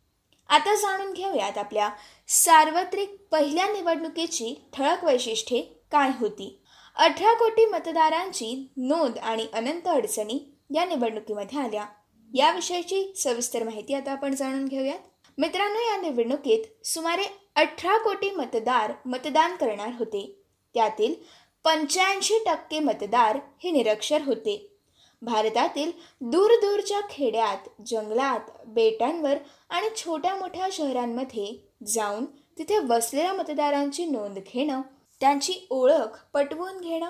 आता 0.50 0.76
जाणून 0.76 1.14
घेऊयात 1.14 1.58
आपल्या 1.58 1.90
सार्वत्रिक 2.28 3.18
पहिल्या 3.32 3.68
निवडणुकीची 3.68 4.66
ठळक 4.74 5.04
वैशिष्ट्ये 5.04 5.62
काय 5.92 6.10
होती. 6.20 6.60
अठरा 6.96 7.34
कोटी 7.34 7.66
मतदारांची 7.66 8.70
नोंद 8.78 9.18
आणि 9.18 9.48
अनंत 9.54 9.88
अडचणी 9.88 10.54
या 10.76 10.86
निवडणुकीमध्ये 10.86 11.60
आल्या. 11.60 11.86
याविषयीची 12.34 13.14
सविस्तर 13.16 13.64
माहिती 13.64 13.94
आता 13.94 14.12
आपण 14.12 14.36
जाणून 14.36 14.66
घेऊयात. 14.66 15.00
मित्रांनो 15.38 15.80
या 15.80 15.98
निवडणुकीत 15.98 16.88
सुमारे 16.88 17.24
अठरा 17.56 17.98
कोटी 17.98 18.32
मतदार 18.32 18.92
मतदान 19.06 19.56
करणार 19.56 19.92
होते. 20.00 20.42
त्यातील 20.74 21.16
पंच्याऐंशी 21.64 22.38
टक्के 22.46 22.80
मतदार 22.80 23.40
हे 23.64 23.72
निरक्षर 23.72 24.22
होते. 24.22 24.74
भारतातील 25.22 25.92
दूरदूरच्या 26.22 27.00
खेड्यात 27.10 27.70
जंगलात 27.88 28.40
बेटांवर 28.66 29.38
आणि 29.70 29.90
छोट्या 29.96 30.36
मोठ्या 30.36 30.68
शहरांमध्ये 30.72 31.72
जाऊन 31.88 32.26
तिथे 32.58 32.78
वसलेल्या 32.80 33.34
मतदारांची 33.34 34.06
नोंद 34.06 34.40
घेणं 34.54 34.82
त्यांची 35.20 35.68
ओळख 35.70 36.26
पटवून 36.34 36.80
घेणं 36.82 37.10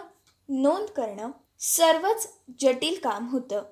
नोंद 0.49 0.87
करणं 0.87 1.31
सर्वच 1.59 2.27
जटिल 2.61 2.99
काम 3.03 3.27
होतं. 3.29 3.63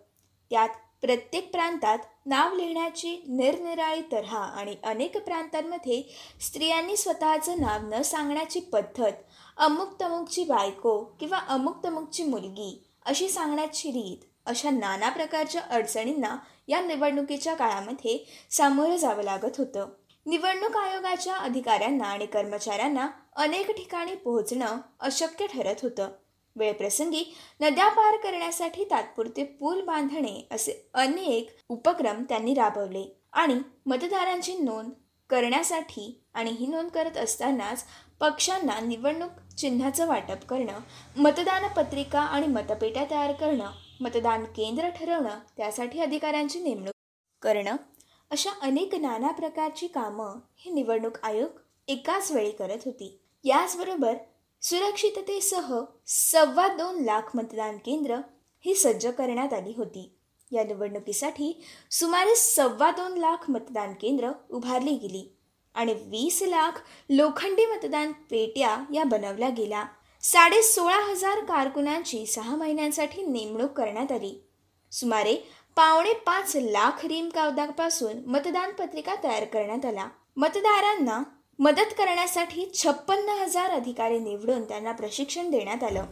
त्यात 0.49 0.69
प्रत्येक 1.01 1.51
प्रांतात 1.51 1.97
नाव 2.25 2.55
लिहिण्याची 2.55 3.15
निरनिराळी 3.27 4.01
तऱ्हा 4.11 4.39
आणि 4.39 4.75
अनेक 4.83 5.17
प्रांतांमध्ये 5.17 6.01
स्त्रियांनी 6.41 6.97
स्वतःचं 6.97 7.61
नाव 7.61 7.79
न 7.89 8.01
सांगण्याची 8.01 8.59
पद्धत 8.59 9.11
अमुक 9.57 10.01
तमुकची 10.01 10.43
बायको 10.43 11.03
किंवा 11.19 11.37
अमुक 11.37 11.85
तमुकची 11.85 12.23
मुलगी 12.23 12.83
अशी 13.05 13.29
सांगण्याची 13.29 13.89
रीत 13.89 14.25
अशा 14.45 14.69
नाना 14.69 15.09
प्रकारच्या 15.09 15.61
अडचणींना 15.61 16.37
या 16.67 16.81
निवडणुकीच्या 16.81 17.53
काळामध्ये 17.53 18.25
सामोरं 18.51 18.95
जावं 18.95 19.23
लागत 19.23 19.57
होतं. 19.57 19.87
निवडणूक 20.25 20.77
आयोगाच्या 20.77 21.35
अधिकाऱ्यांना 21.35 22.05
आणि 22.05 22.25
कर्मचाऱ्यांना 22.25 23.07
अनेक 23.35 23.71
ठिकाणी 23.71 24.15
पोहोचणं 24.15 24.77
अशक्य 24.99 25.47
ठरत 25.47 25.75
होतं. 25.83 26.09
वेळप्रसंगी 26.55 27.35
नद्या 27.61 27.89
पार 27.89 28.17
करण्यासाठी 28.17 28.83
तात्पुरते 28.83 29.43
पूल 29.43 29.81
बांधणे 29.81 30.47
असे 30.51 30.89
अनेक 30.93 31.49
उपक्रम 31.69 32.23
त्यांनी 32.29 32.53
राबवले. 32.53 33.21
आणि 33.33 33.59
मतदारांची 33.85 34.57
नोंद 34.57 34.89
करण्यासाठी 35.29 36.21
आणि 36.33 36.51
ही 36.51 36.67
नोंद 36.67 36.89
करत 36.89 37.17
असतानाच 37.17 37.85
पक्षांना 38.19 38.79
निवडणूक 38.79 39.53
चिन्हाचं 39.57 40.07
वाटप 40.07 40.45
करणं 40.49 40.79
मतदान 41.17 41.67
पत्रिका 41.67 42.19
आणि 42.19 42.47
मतपेट्या 42.47 43.05
तयार 43.09 43.31
करणं 43.31 43.71
मतदान 44.01 44.43
केंद्र 44.43 44.89
ठरवणं 44.89 45.39
त्यासाठी 45.57 45.99
अधिकाऱ्यांची 45.99 46.59
नेमणूक 46.59 46.93
करणं 47.41 47.75
अशा 48.31 48.49
अनेक 48.61 48.95
नाना 48.95 49.27
प्रकारची 49.27 49.87
कामं 49.87 50.39
हे 50.57 50.71
निवडणूक 50.71 51.17
आयोग 51.23 51.49
एकाच 51.87 52.31
वेळी 52.31 52.51
करत 52.51 52.77
होती. 52.85 53.19
याचबरोबर 53.43 54.13
सुरक्षिततेसह 54.61 55.79
सव्वा 56.07 56.67
दोन 56.67 57.03
लाख 57.03 57.35
मतदान 57.35 57.77
केंद्र 57.77 58.15
ही 58.65 58.75
सज्ज 58.75 59.07
करण्यात 59.07 59.53
आली 59.53 59.73
होती. 59.77 60.11
या 60.51 60.63
निवडणुकीसाठी 60.63 61.63
सुमारे 61.91 62.35
सव्वा 62.35 62.91
दोन 62.91 63.17
लाख 63.17 63.49
मतदान 63.49 63.93
केंद्र 63.93 64.31
उभारली 64.49 64.95
गेली. 64.95 65.37
आणि 65.75 65.93
वीस 65.93 66.41
लाख 66.41 66.71
लोखंडी 67.09 67.65
मतदान 67.65 68.11
पेट्या 68.11 68.83
या 68.93 69.03
बनवल्या 69.03 69.49
गेल्या. 69.49 69.85
साडे 70.21 70.61
सोळा 70.61 70.99
हजार 71.11 71.39
कारकुनांची 71.39 72.25
सहा 72.25 72.55
महिन्यांसाठी 72.55 73.21
नेमणूक 73.21 73.71
करण्यात 73.71 74.11
आली. 74.11 74.43
सुमारे 74.91 75.35
पावणे 75.75 76.13
पाच 76.13 76.55
लाख 76.55 77.05
रिम 77.05 77.29
कागदापासून 77.29 78.25
मतदान 78.25 78.71
पत्रिका 78.71 79.15
तयार 79.23 79.45
करण्यात 79.45 79.85
आला. 79.85 80.07
मतदारांना 80.37 81.23
मदत 81.59 81.93
करण्यासाठी 81.97 82.71
छप्पन्न 82.73 83.29
हजार 83.29 83.71
अधिकारी 83.71 84.19
निवडून 84.19 84.63
त्यांना 84.63 84.91
प्रशिक्षण 84.91 85.49
देण्यात 85.49 85.83
आलं. 85.83 86.05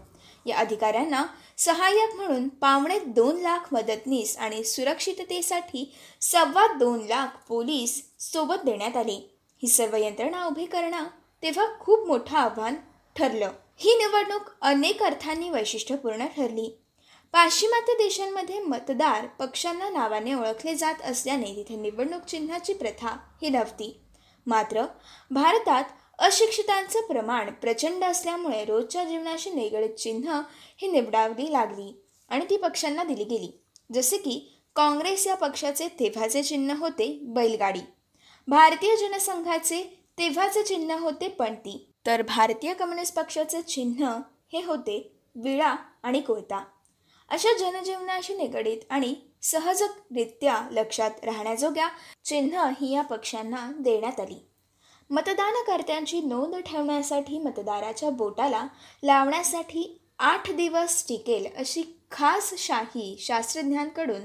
या 0.46 0.58
अधिकाऱ्यांना 0.58 1.24
सहाय्यक 1.58 2.16
म्हणून 2.16 2.48
पावणे 2.48 3.00
दोन 3.00 3.42
लाख 3.42 3.74
मदतनीस 3.74 4.38
आणि 4.38 4.64
सुरक्षिततेसाठी 4.64 5.94
सव्वा 6.22 6.68
दोन 6.74 7.00
लाख 7.00 7.28
पोलीस 7.48 8.12
सोबत 8.20 8.66
देण्यात 8.66 8.98
आले. 8.98 9.33
ही 9.64 9.68
सर्व 9.68 9.96
यंत्रणा 9.96 10.46
उभी 10.46 10.66
करणं 10.66 11.04
तेव्हा 11.44 11.66
खूप 11.80 12.08
मोठं 12.08 12.38
आव्हान 12.38 12.76
ठरलं. 13.16 13.52
ही 13.78 13.94
निवडणूक 13.96 14.42
अनेक 14.62 15.04
अर्थांनी 15.04 15.50
वैशिष्ट्यपूर्ण 15.50 16.26
ठरली. 16.26 16.80
पाश्चिमात्य 17.32 17.94
देशांमध्ये 17.94 18.60
मतदार 18.60 19.26
पक्षांना 19.26 19.90
नावाने 19.90 20.34
ओळखले 20.34 20.76
जात 20.76 20.96
असल्याने 21.04 21.54
तिथे 21.56 21.76
निवडणूक 21.76 22.24
चिन्हाची 22.24 22.74
प्रथा 22.74 23.08
ही 23.42 23.50
नव्हती 23.50 24.00
मात्र 24.48 24.86
भारतात 25.32 25.84
अशिक्षितांचं 26.20 27.02
प्रमाण 27.02 27.52
प्रचंड 27.52 28.04
असल्यामुळे 28.04 28.66
रोजच्या 28.66 29.04
जीवनाशी 29.04 29.50
निगडीत 29.50 29.90
चिन्ह 29.90 30.42
ही 30.82 30.88
निवडावली 30.88 31.52
लागली 31.52 32.04
आणि 32.30 32.46
ती 32.50 32.58
पक्षांना 32.58 33.04
दिली 33.04 33.24
गेली. 33.24 33.64
जसे 33.94 34.18
की 34.18 34.62
काँग्रेस 34.76 35.28
या 35.28 35.36
पक्षाचे 35.36 35.88
तेव्हाचे 35.88 36.44
चिन्ह 36.44 36.80
होते 36.80 37.20
बैलगाडी. 37.24 37.82
भारतीय 38.48 38.96
जनसंघाचे 38.96 39.82
तेव्हाचे 40.18 40.64
चिन्ह 40.64 41.00
होते 41.00 41.28
पणती. 41.28 41.90
तर 42.06 42.22
भारतीय 42.22 42.74
कम्युनिस्ट 42.74 43.16
पक्षाचे 43.16 43.62
चिन्ह 43.62 44.08
हे 44.54 44.64
होते 44.64 45.16
विळा 45.36 45.76
आणि 46.04 46.20
कोयता. 46.22 46.64
अशा 47.30 47.58
जनजीवनाशी 47.58 48.36
निगडीत 48.36 48.78
आणि 48.90 49.16
सहजरित्या 49.42 50.62
लक्षात 50.72 51.12
राहण्याजोग्या 51.24 51.88
चिन्ह 52.24 52.70
ही 52.82 52.94
या 52.94 53.02
पक्षांना 53.02 53.72
देण्यात 53.80 54.20
आली. 54.20 54.46
मतदानकर्त्यांची 55.10 56.22
नोंद 56.22 56.56
ठेवण्यासाठी 56.56 57.40
मतदाराच्या 57.40 58.10
बोटाला 58.10 58.68
लावण्यासाठी 59.04 60.00
आठ 60.20 60.52
दिवस 60.52 61.08
टिकेल 61.08 61.48
अशी 61.58 61.84
खास 62.12 62.54
शाही 62.58 63.16
शास्त्रज्ञांकडून 63.20 64.22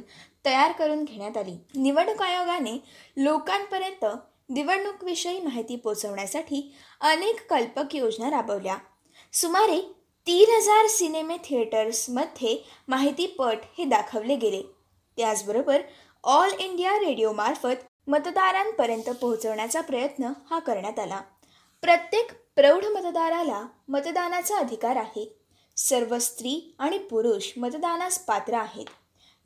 तयार 0.49 0.73
करून 0.73 1.05
घेण्यात 1.05 1.37
आली. 1.37 1.57
निवडणूक 1.75 2.23
आयोगाने 2.23 2.83
लोकांपर्यंत 3.17 4.05
निवडणूकविषयी 4.49 5.41
माहिती 5.41 5.77
पोचवण्यासाठी 5.77 6.75
अनेक 7.01 7.51
कल्पक 7.51 7.97
योजना 7.97 8.31
राबवल्या. 8.31 8.77
सुमारे 9.33 9.81
तीन 10.27 10.51
हजार 10.51 10.87
सिनेमे 10.87 11.37
थिएटर्समध्ये 11.45 12.67
माहितीपट 12.89 13.59
हे 13.79 13.85
दाखवले 13.85 14.37
गेले. 14.37 14.63
त्याचबरोबर 15.17 15.83
ऑल 16.25 16.51
इंडिया 16.59 16.99
रेडिओमार्फत 16.99 18.09
मतदारांपर्यंत 18.09 19.11
पोहोचवण्याचा 19.11 19.81
प्रयत्न 19.81 20.33
हा 20.51 20.59
करण्यात 20.59 20.99
आला. 20.99 21.21
प्रत्येक 21.83 22.31
प्रौढ 22.57 22.85
मतदाराला 22.85 23.67
मतदानाचा 23.89 24.57
अधिकार 24.57 24.97
आहे. 24.97 25.39
सर्व 25.77 26.19
स्त्री 26.19 26.75
आणि 26.79 26.99
पुरुष 26.99 27.53
मतदानास 27.57 28.19
पात्र 28.19 28.55
आहेत. 28.55 28.87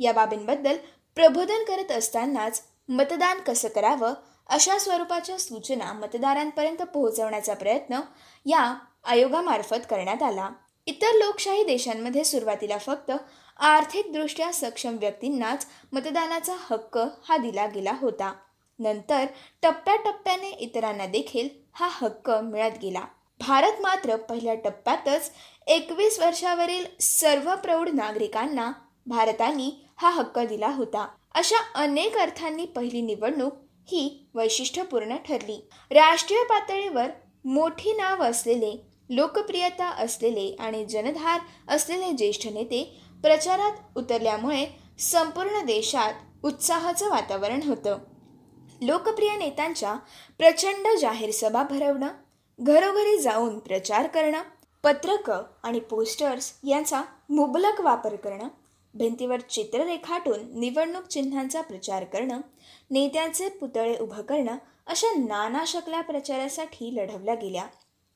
या 0.02 0.12
बाबींबद्दल 0.12 0.76
प्रबोधन 1.16 1.64
करत 1.64 1.90
असतानाच 1.92 2.62
मतदान 2.88 3.40
कसं 3.40 3.68
करावं 3.68 4.14
अशा 4.46 4.78
स्वरूपाच्या 4.78 5.38
सूचना 5.38 5.92
मतदारांपर्यंत 5.92 6.82
पोहोचवण्याचा 6.82 7.54
प्रयत्न 7.54 8.00
या 8.46 8.74
आयोगामार्फत 9.04 9.86
करण्यात 9.90 10.22
आला. 10.22 10.48
इतर 10.86 11.14
लोकशाही 11.14 11.64
देशांमध्ये 11.64 12.24
सुरुवातीला 12.24 12.78
फक्त 12.78 13.12
आर्थिकदृष्ट्या 13.60 14.52
सक्षम 14.52 14.96
व्यक्तींनाच 15.00 15.66
मतदानाचा 15.92 16.56
हक्क 16.70 16.98
हा 17.28 17.36
दिला 17.36 17.66
गेला 17.66 17.92
होता. 18.00 18.32
नंतर 18.78 19.24
टप्प्याटप्प्याने 19.62 20.50
इतरांना 20.50 21.06
देखील 21.06 21.48
हा 21.72 21.88
हक्क 21.92 22.30
मिळत 22.30 22.78
गेला. 22.82 23.04
भारत 23.40 23.80
मात्र 23.80 24.16
पहिल्या 24.16 24.54
टप्प्यातच 24.54 25.30
एकवीस 25.66 26.18
वर्षावरील 26.20 26.84
सर्व 27.00 27.54
प्रौढ 27.54 27.88
नागरिकांना 27.88 28.72
भारताने 29.06 29.86
हा 29.96 30.10
हक्क 30.10 30.38
दिला 30.38 30.68
होता. 30.68 31.06
अशा 31.34 31.56
अनेक 31.74 32.16
अर्थांनी 32.16 32.64
पहिली 32.66 33.00
निवडणूक 33.02 33.52
ही 33.88 34.28
वैशिष्ट्यपूर्ण 34.34 35.16
ठरली. 35.16 35.68
राष्ट्रीय 35.90 36.42
पातळीवर 36.44 37.10
मोठी 37.44 37.92
नाव 37.92 38.22
असलेले 38.24 38.86
लोकप्रियता 39.10 39.88
असलेले 39.88 40.56
आणि 40.60 40.84
जनधार 40.84 41.40
असलेले 41.68 42.12
ज्येष्ठ 42.12 42.46
नेते 42.46 42.82
प्रचारात 43.22 43.72
उतरल्यामुळे 43.96 44.66
संपूर्ण 44.98 45.64
देशात 45.64 46.14
उत्साहाचं 46.44 47.10
वातावरण 47.10 47.60
होतं. 47.66 47.98
लोकप्रिय 48.82 49.36
नेत्यांच्या 49.36 49.94
प्रचंड 50.38 50.86
जाहीर 50.98 51.30
सभा 51.30 51.62
भरवणं 51.62 52.08
घरोघरी 52.60 53.18
जाऊन 53.18 53.58
प्रचार 53.58 54.06
करणं 54.06 54.42
पत्रकं 54.82 55.42
आणि 55.62 55.80
पोस्टर्स 55.80 56.52
यांचा 56.64 57.02
मुबलक 57.30 57.80
वापर 57.80 58.16
करणं 58.16 58.48
भिंतीवर 58.94 59.40
चित्र 59.40 59.84
रेखाटून 59.84 60.60
निवडणूक 60.60 61.04
चिन्हांचा 61.04 61.60
प्रचार 61.60 62.04
करणं 62.04 62.40
नेत्यांचे 62.90 63.48
पुतळे 63.48 63.96
उभं 63.98 64.22
करणं 64.22 64.56
अशा 64.86 65.06
नाना 65.18 65.64
शकल्या 65.66 66.00
प्रचारासाठी 66.00 66.94
लढवल्या 66.96 67.34
गेल्या. 67.34 67.64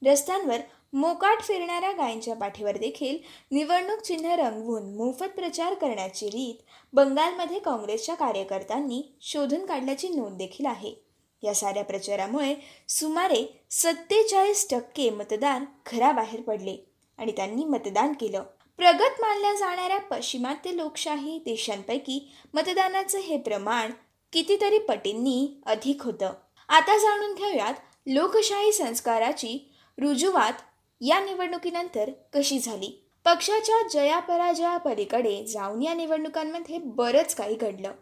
रस्त्यांवर 0.07 0.57
मोकाट 0.93 1.43
फिरणाऱ्या 1.43 1.93
गायींच्या 1.93 2.35
पाठीवर 2.35 2.77
देखील 2.77 3.19
निवडणूक 3.51 4.01
चिन्ह 4.01 4.35
रंगवून 4.35 4.95
मोफत 4.97 5.31
प्रचार 5.37 5.75
करण्याची 5.75 6.27
रीत 6.27 6.63
बंगालमध्ये 6.93 7.59
काँग्रेसच्या 7.59 8.15
कार्यकर्त्यांनी 8.15 9.03
शोधून 9.21 9.67
काढल्याची 9.67 10.09
नोंद 10.09 10.39
देखील 10.39 10.67
आहे. 10.67 10.95
या 11.43 11.55
साऱ्या 11.55 11.85
प्रचारामुळे 11.85 12.55
सुमारे 12.89 13.65
सत्तेचाळीस 13.71 14.67
टक्के 14.71 15.11
मतदार 15.11 15.63
घराबाहेर 15.93 16.41
पडले 16.41 16.77
आणि 17.19 17.33
त्यांनी 17.33 17.65
मतदान 17.65 18.13
केलं. 18.13 18.43
प्रगत 18.77 19.21
मानल्या 19.21 19.55
जाणाऱ्या 19.55 19.99
पश्चिमात्य 19.99 20.77
लोकशाही 20.77 21.39
देशांपैकी 21.39 22.33
मतदानाचं 22.55 23.19
हे 23.19 23.39
प्रमाण 23.39 23.91
कितीतरी 24.33 24.79
पटींनी 24.79 25.63
अधिक 25.67 26.03
होतं. 26.03 26.33
आता 26.69 26.99
जाणून 26.99 27.35
घेऊयात 27.35 27.75
लोकशाही 28.07 28.73
संस्काराची 28.73 29.73
रुजुवात 29.99 30.53
या 31.01 31.21
निवडणुकीनंतर 31.21 32.11
कशी 32.35 32.59
झाली. 32.59 33.09
पक्षाच्या 33.25 33.89
जयापराजयापलीकडे 33.89 35.21
पलीकडे 35.21 35.47
जाऊन 35.47 35.83
या 35.83 35.95
निवडणुकांमध्ये 35.95 36.79
बरंच 36.79 37.35
काही 37.35 37.55
घडलं. 37.55 37.93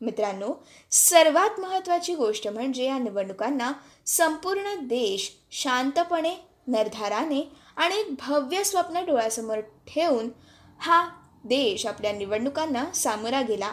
मित्रांनो 0.00 0.64
सर्वात 0.90 1.60
महत्त्वाची 1.60 2.14
गोष्ट 2.14 2.48
म्हणजे 2.48 2.84
या 2.84 2.98
निवडणुकांना 2.98 3.72
संपूर्ण 4.06 4.74
देश 4.74 5.32
शांतपणे 5.50 6.34
निर्धाराने 6.66 7.63
आणि 7.76 8.16
भव्य 8.18 8.64
स्वप्न 8.64 9.04
डोळ्यासमोर 9.04 9.60
ठेवून 9.60 10.28
हा 10.78 11.08
देश 11.44 11.86
आपल्या 11.86 12.12
निवडणुकांना 12.12 12.84
सामोरा 12.94 13.42
गेला. 13.42 13.72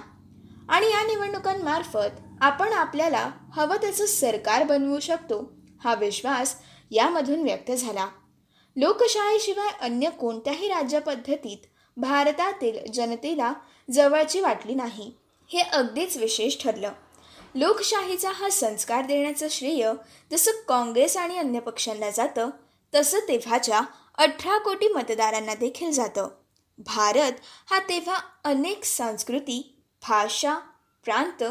आणि 0.70 0.86
या 0.88 1.04
निवडणुकांमार्फत 1.04 2.20
आपण 2.42 2.74
आपल्याला 2.74 3.32
हवं 3.54 3.76
त्याचं 3.76 4.06
सरकार 4.06 4.64
बनवू 4.64 5.00
शकतो 5.00 5.54
हा 5.84 5.94
विश्वास 5.94 6.56
यामधून 6.92 7.42
व्यक्त 7.42 7.72
झाला. 7.72 8.08
लोकशाहीशिवाय 8.76 9.70
अन्य 9.82 10.10
कोणत्याही 10.10 10.68
राज्यपद्धतीत 10.68 11.58
भारतातील 11.98 12.92
जनतेला 12.92 13.54
जवळची 13.92 14.40
वाटली 14.40 14.76
नाही 14.76 15.12
हे 15.50 15.60
अगदीच 15.60 16.18
विशेष 16.18 16.58
ठरलं. 16.64 16.92
लोकशाहीचा 17.56 18.32
हा 18.32 18.50
संस्कार 18.50 19.06
देण्याचं 19.06 19.48
श्रेय 19.52 19.92
जसं 20.32 20.52
काँग्रेस 20.68 21.18
आणि 21.18 21.38
अन्य 21.38 21.60
पक्षांना 21.60 22.10
जातं 22.10 22.50
तसं 22.94 23.20
तेव्हाच्या 23.28 23.82
अठरा 24.18 24.58
कोटी 24.58 24.88
मतदारांना 24.88 25.54
देखील 25.56 25.92
जातं. 25.92 26.28
भारत 26.78 27.32
हा 27.70 27.80
तेव्हा 27.80 28.20
अनेक 28.44 28.84
संस्कृती 28.84 29.62
भाषा 30.02 30.58
प्रांत 31.06 31.44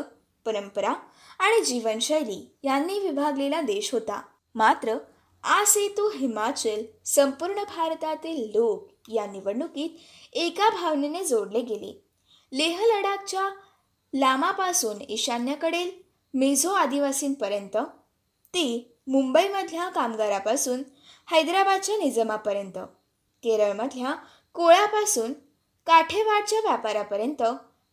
परंपरा 0.47 0.93
आणि 1.39 1.65
जीवनशैली 1.65 2.57
यांनी 2.63 2.99
विभागलेला 2.99 3.61
देश 3.61 3.93
होता. 3.93 4.21
मात्र 4.55 4.97
आ 5.45 5.63
सेतू 5.65 6.09
हिमाचल 6.11 6.83
संपूर्ण 7.05 7.63
भारतातील 7.65 8.51
लोक 8.55 8.89
या 9.09 9.27
निवडणुकीत 9.27 9.91
एका 10.33 10.69
भावनेने 10.71 11.25
जोडले 11.25 11.61
गेले. 11.61 11.93
लेह 12.53 12.81
लडाखच्या 12.87 13.49
लामापासून 14.13 14.97
ईशान्येकडील 15.09 15.91
मेझो 16.35 16.71
आदिवासींपर्यंत 16.71 17.77
ते 18.55 18.97
मुंबईमधल्या 19.07 19.89
कामगारापासून 19.89 20.83
हैदराबादच्या 21.31 21.97
निजामापर्यंत 21.97 22.79
केरळमधल्या 23.43 24.15
कोळ्यापासून 24.55 25.33
काठेवाडच्या 25.87 26.59
व्यापारापर्यंत 26.59 27.43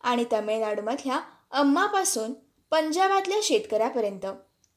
आणि 0.00 0.24
तमिळनाडूमधल्या 0.32 1.20
अम्मापासून 1.50 2.32
पंजाबातल्या 2.70 3.38
शेतकऱ्यापर्यंत. 3.42 4.26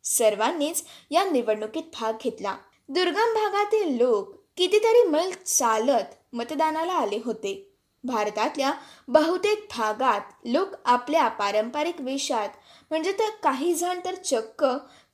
सर्वांनीच 0.03 0.83
या 1.11 1.23
निवडणुकीत 1.23 1.83
भाग 1.83 2.13
घेतला. 2.23 2.57
दुर्गम 2.89 3.33
भागातील 3.33 3.97
लोक 3.97 4.35
कितीतरी 4.57 5.07
मैल 5.07 5.31
चालत 5.31 6.13
मतदानाला 6.33 6.93
आले 6.93 7.19
होते. 7.25 7.70
भारतातल्या 8.03 8.71
बहुतेक 9.07 9.67
भागात 9.77 10.21
लोक 10.45 10.67
आपल्या 10.85 11.27
पारंपरिक 11.27 11.95
वेशात 11.99 12.49
म्हणजे 12.89 13.11
तर 13.11 13.29
काही 13.43 13.73
जण 13.73 13.99
तर 14.05 14.15
चक्क 14.15 14.65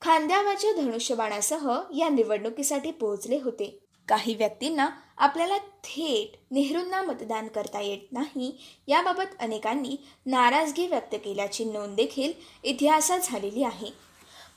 खांद्यावरच्या 0.01 0.71
धनुष्यबाणासह 0.71 1.79
या 1.97 2.09
निवडणुकीसाठी 2.09 2.91
पोहोचले 2.91 3.39
होते. 3.43 3.79
काही 4.07 4.35
व्यक्तींना 4.35 4.89
आपल्याला 5.17 5.57
थेट 5.57 6.37
नेहरूंना 6.51 7.01
मतदान 7.01 7.47
करता 7.47 7.79
येत 7.79 8.11
नाही 8.11 8.51
याबाबत 8.87 9.35
अनेकांनी 9.39 9.95
नाराजगी 10.25 10.87
व्यक्त 10.87 11.15
केल्याची 11.15 11.65
नोंद 11.65 11.95
देखील 11.95 12.33
इतिहासात 12.63 13.19
झालेली 13.23 13.63
आहे. 13.63 13.91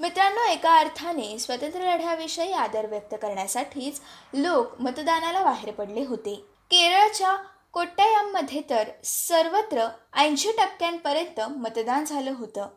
मित्रांनो 0.01 0.53
एका 0.53 0.77
अर्थाने 0.77 1.39
स्वतंत्र 1.39 1.95
लढ्याविषयी 1.95 2.53
आदर 2.53 2.87
व्यक्त 2.87 3.15
करण्यासाठीच 3.15 4.01
लोक 4.35 4.81
मतदानाला 4.81 5.45
बाहेर 5.45 5.71
पडले 5.71 6.05
होते. 6.05 6.35
केरळच्या 6.71 7.37
कोट्टायममध्ये 7.73 8.63
तर 8.71 8.85
सर्वत्र 9.05 9.89
ऐंशी 10.17 10.53
टक्क्यांपर्यंत 10.53 11.41
मतदान 11.41 12.05
झालं 12.05 12.31
होतं. 12.31 12.69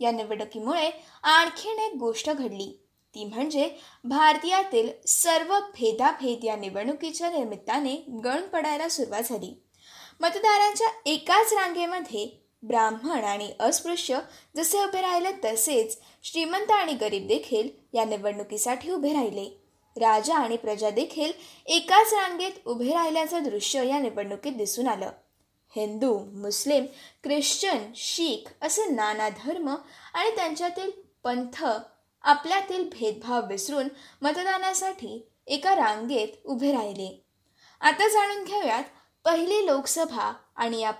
या 0.00 0.10
निवडणुकीमुळे 0.10 0.90
आणखीन 1.22 1.78
एक 1.78 1.94
गोष्ट 1.94 2.30
घडली. 2.30 2.80
ती 3.14 3.24
म्हणजे 3.24 3.70
भारतीयातील 4.04 4.88
सर्व 5.06 5.58
भेदाभेद 5.58 6.44
या 6.44 6.56
निवडणुकीच्या 6.56 7.30
निमित्ताने 7.30 7.94
गण 8.24 8.42
पडायला 8.42 8.88
सुरुवात 8.88 9.22
झाली. 9.22 9.62
मतदारांच्या 10.20 10.88
एकाच 11.06 11.52
रांगेमध्ये 11.52 12.44
ब्राह्मण 12.62 13.24
आणि 13.24 13.52
अस्पृश्य 13.60 14.18
जसे 14.56 14.78
उभे 14.78 15.00
राहिले 15.00 15.32
तसेच 15.32 15.98
श्रीमंत 16.22 16.70
आणि 16.70 16.92
गरीब 16.92 17.28
देखील 17.28 17.68
या 17.92 18.04
निवडणुकीसाठी 18.04 18.90
उभे 18.90 19.12
राहिले. 19.12 19.63
राजा 19.96 20.34
आणि 20.34 20.56
प्रजा 20.56 20.90
देखील 20.90 21.32
एकाच 21.66 22.12
रांगेत 22.14 22.52
उभे 22.66 22.92
राहिल्याचं 22.92 23.42
दृश्य 23.42 23.86
या 23.88 23.98
निवडणुकीत 23.98 24.52
दिसून 24.52 24.88
आलं. 24.88 25.10
हिंदू 25.76 26.18
मुस्लिम 26.32 26.84
ख्रिश्चन 27.24 27.90
शीख 27.96 28.64
असे 28.64 28.84
नाना 28.84 29.28
धर्म 29.28 29.68
आणि 30.14 30.36
त्यांच्यातील 30.36 30.90
पंथ 31.24 31.64
आपल्यातील 32.22 32.88
भेदभाव 32.88 33.46
विसरून 33.48 33.88
मतदानासाठी 34.22 35.28
एका 35.46 35.74
रांगेत 35.74 36.28
उभे 36.44 36.72
राहिले. 36.72 37.24
आता 37.80 38.08
जाणून 38.08 38.44
घेऊयात 38.44 38.84
पहिली 39.24 39.66
लोकसभा 39.66 40.32
आणि 40.56 40.80
या 40.80 40.92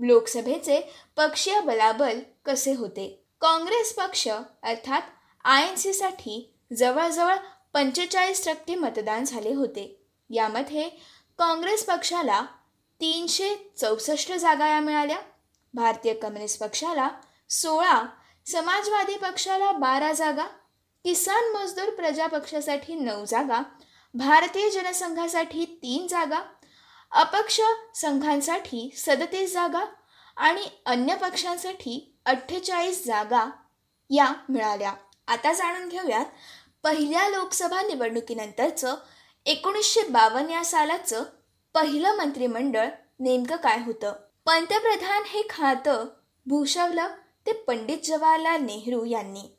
लोकसभेचे 0.00 0.80
पक्षीय 1.16 1.60
बलाबल 1.60 2.20
कसे 2.44 2.74
होते. 2.74 3.24
काँग्रेस 3.40 3.94
पक्ष 3.94 4.28
अर्थात 4.62 5.02
आय 5.44 5.68
एन 5.68 5.76
सीसाठी 5.76 6.54
जवळजवळ 6.76 7.36
पंचेचाळीस 7.74 8.44
टक्के 8.46 8.74
मतदान 8.74 9.24
झाले 9.24 9.54
होते. 9.54 9.84
यामध्ये 10.30 10.88
काँग्रेस 11.38 11.84
पक्षाला 11.84 12.40
तीनशे 13.00 13.54
चौसष्ट 13.78 14.32
जागा 14.32 14.68
या 14.68 14.80
मिळाल्या. 14.80 15.18
भारतीय 15.74 16.14
कम्युनिस्ट 16.14 16.60
पक्षाला 16.60 17.08
सोळा 17.50 18.02
समाजवादी 18.46 19.16
पक्षाला 19.16 19.70
बारा 19.72 20.12
जागा 20.12 20.46
किसान 21.04 21.50
मजदूर 21.52 21.90
प्रजा 21.90 22.26
पक्षासाठी 22.26 22.94
नऊ 22.94 23.24
जागा 23.24 23.60
भारतीय 24.14 24.68
जनसंघासाठी 24.70 25.64
तीन 25.82 26.06
जागा 26.06 26.40
अपक्ष 27.12 27.60
संघांसाठी 27.94 28.90
सदतीस 28.96 29.52
जागा 29.52 29.84
आणि 30.36 30.64
अन्य 30.86 31.14
पक्षांसाठी 31.14 32.18
अठ्ठेचाळीस 32.24 33.04
जागा 33.06 33.44
या 34.10 34.32
मिळाल्या. 34.48 34.92
आता 35.28 35.52
जाणून 35.52 35.88
घेऊयात 35.88 36.24
पहिल्या 36.82 37.28
लोकसभा 37.28 37.82
निवडणुकीनंतरचं 37.82 38.94
एकोणीसशे 39.46 40.08
बावन्न 40.08 40.50
या 40.50 40.64
सालाचं 40.64 41.24
पहिलं 41.74 42.16
मंत्रिमंडळ 42.16 42.88
नेमकं 43.20 43.56
काय 43.56 43.78
होतं? 43.86 44.12
पंतप्रधान 44.46 45.22
हे 45.26 45.42
खातं 45.50 46.06
भूषवलं 46.46 47.08
ते 47.46 47.52
पंडित 47.52 47.98
जवाहरलाल 48.04 48.62
नेहरू 48.62 49.04
यांनी. 49.04 49.56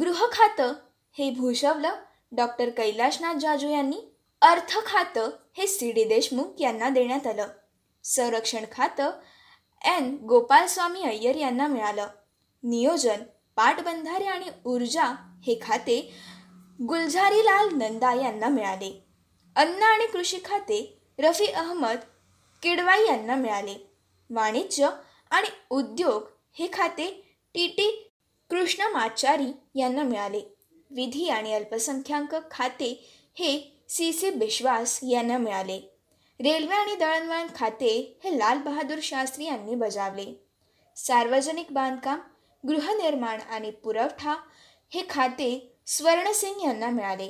गृह 0.00 0.26
खातं 0.32 0.72
हे 1.18 1.30
भूषवलं 1.30 1.94
डॉक्टर 2.32 2.70
कैलाशनाथ 2.70 3.34
जाजू 3.34 3.68
यांनी. 3.68 3.96
अर्थ 4.42 4.78
खातं 4.86 5.30
हे 5.58 5.66
सी 5.66 5.92
डी 5.92 6.04
देशमुख 6.04 6.46
यांना 6.60 6.88
देण्यात 6.88 7.26
आलं. 7.26 7.46
संरक्षण 8.04 8.64
खातं 8.72 9.10
एन 9.84 10.16
गोपालस्वामी 10.28 11.02
अय्यर 11.02 11.36
यांना 11.36 11.66
मिळालं. 11.66 12.06
नियोजन 12.62 13.20
पाटबंधारे 13.56 14.24
आणि 14.24 14.46
ऊर्जा 14.64 15.04
हे 15.46 15.58
खाते 15.62 16.14
गुलझारीलाल 16.88 17.68
नंदा 17.74 18.12
यांना 18.14 18.48
मिळाले. 18.48 19.04
अन्न 19.56 19.82
आणि 19.82 20.06
कृषी 20.06 20.38
खाते 20.44 20.98
रफी 21.18 21.46
अहमद 21.46 21.98
किडवाई 22.62 23.06
यांना 23.06 23.34
मिळाले. 23.34 23.90
वाणिज्य 24.30 24.88
आणि 25.30 25.48
उद्योग 25.70 26.22
हे 26.58 26.68
खाते 26.72 27.36
टी 27.54 27.66
टी 27.66 28.10
कृष्णमाचारी 28.50 29.52
यांना 29.74 30.02
मिळाले. 30.02 30.40
विधी 30.90 31.28
आणि 31.28 31.54
अल्पसंख्याक 31.54 32.50
खाते 32.50 33.08
हे 33.38 33.82
सी 33.88 34.12
सी 34.12 34.30
बिश्वास 34.30 35.00
यांना 35.02 35.38
मिळाले. 35.38 35.78
रेल्वे 36.40 36.74
आणि 36.74 36.94
दळणवळण 36.96 37.46
खाते 37.56 38.20
हे 38.24 38.38
लाल 38.38 38.58
बहादूर 38.58 38.98
शास्त्री 39.02 39.44
यांनी 39.44 39.74
बजावले. 39.74 40.46
सार्वजनिक 40.96 41.66
बांधकाम 41.70 42.20
गृहनिर्माण 42.68 43.40
आणि 43.40 43.70
पुरवठा 43.70 44.36
हे 44.94 45.02
खाते 45.10 45.72
स्वर्णसिंग 45.86 46.60
यांना 46.62 46.90
मिळाले. 46.90 47.28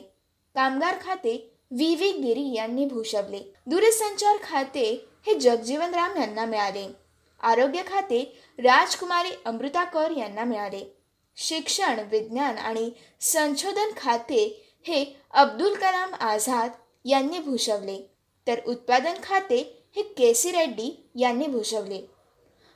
कामगार 0.55 0.95
खाते 1.03 1.57
व्ही. 1.71 1.95
व्ही. 1.95 2.13
गिरी 2.13 2.55
यांनी 2.55 2.87
भूषवले. 2.87 3.55
दूरसंचार 3.67 4.37
खाते 4.43 5.05
हे 5.27 5.35
जगजीवन 5.35 5.95
राम 5.95 6.17
यांना 6.17 6.45
मिळाले. 6.45 6.93
आरोग्य 7.41 7.83
खाते 7.87 8.39
राजकुमारी 8.59 9.29
अमृता 9.45 9.85
कौर 9.85 10.11
यांना 10.11 10.45
मिळाले. 10.45 10.97
शिक्षण 11.37 12.01
विज्ञान 12.11 12.59
आणि 12.59 12.91
संशोधन 13.21 13.91
खाते 13.97 14.73
हे 14.87 15.21
अब्दुल 15.31 15.75
कलाम 15.75 16.15
आझाद 16.15 16.71
यांनी 17.05 17.39
भूषवले. 17.39 18.11
तर 18.47 18.61
उत्पादन 18.67 19.15
खाते 19.23 19.87
हे 19.97 20.03
केसी 20.03 20.51
रेड्डी 20.51 21.09
यांनी 21.15 21.47
भूषवले. 21.47 22.11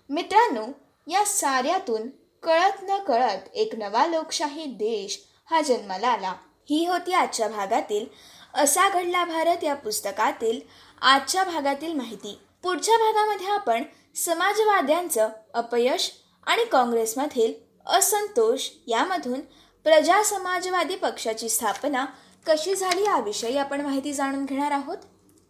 मित्रांनो 0.09 0.67
या 1.07 1.25
साऱ्यातून 1.25 2.09
कळत 2.43 2.83
न 2.83 2.99
कळत 2.99 3.49
एक 3.55 3.75
नवा 3.75 4.07
लोकशाही 4.07 4.65
देश 4.65 5.19
हा 5.51 5.61
जन्माला 5.61 6.09
आला. 6.09 6.35
ही 6.71 6.87
होती 6.87 7.13
आजच्या 7.13 7.49
भागातील 7.49 8.07
असा 8.55 8.89
घडला 8.89 9.25
भारत 9.25 9.65
या 9.65 9.75
पुस्तकातील 9.75 10.61
आजच्या 11.03 11.45
भागातील 11.45 11.93
माहिती. 11.93 12.39
पुढच्या 12.63 12.97
भागामध्ये 12.97 13.47
आपण 13.47 13.83
समाजवाद्यांचं 14.17 15.29
अपयश 15.55 16.11
आणि 16.47 16.65
काँग्रेसमधील 16.65 17.53
असंतोष 17.87 18.69
यामधून 18.87 19.41
प्रजा 19.85 20.23
समाजवादी 20.23 20.97
पक्षाची 20.97 21.49
स्थापना 21.49 22.05
कशी 22.47 22.75
झाली 22.75 23.05
याविषयी 23.05 23.57
आपण 23.59 23.81
माहिती 23.81 24.13
जाणून 24.13 24.45
घेणार 24.45 24.71
आहोत. 24.71 24.97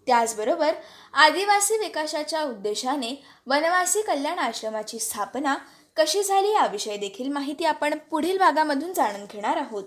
त्याचबरोबर 0.07 0.75
आदिवासी 1.13 1.79
विकासाच्या 1.79 2.43
उद्देशाने 2.43 3.25
वनवासी 3.47 4.03
कल्याण 4.03 4.39
आश्रमाची 4.39 4.99
स्थापना 4.99 5.57
कशी 5.99 6.23
झाली 6.23 6.53
याविषयी 6.53 6.97
देखील 6.97 7.29
माहिती 7.29 7.65
आपण 7.65 7.97
पुढील 8.11 8.39
भागामधून 8.39 8.93
जाणून 8.93 9.25
घेणार 9.25 9.57
आहोत. 9.57 9.85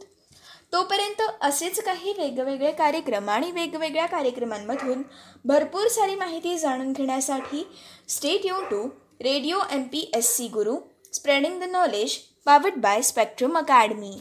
तोपर्यंत 0.73 1.21
असेच 1.41 1.79
काही 1.79 2.13
वेगवेगळे 2.17 2.71
कार्यक्रम 2.71 3.29
आणि 3.29 3.51
वेगवेगळ्या 3.51 4.05
कार्यक्रमांमधून 4.05 5.01
भरपूर 5.45 5.87
सारी 5.87 6.15
माहिती 6.15 6.57
जाणून 6.57 6.91
घेण्यासाठी 6.93 7.63
stay tuned 8.45 8.61
to 8.71 8.87
radio 9.21 9.59
M 9.71 9.83
P 9.83 10.09
S 10.15 10.35
C 10.37 10.47
Guru 10.47 10.77
spreading 11.13 11.59
the 11.59 11.63
knowledge 11.63 12.17
powered 12.45 12.77
by 12.77 13.01
spectrum 13.01 13.57
academy 13.57 14.11